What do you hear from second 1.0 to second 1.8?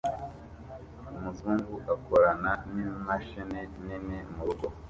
umuzungu